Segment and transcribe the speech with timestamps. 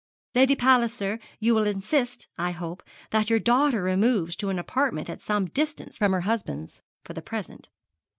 [0.33, 5.21] Lady Palliser, you will insist, I hope, that your daughter removes to an apartment at
[5.21, 7.69] some distance from her husband's for the present.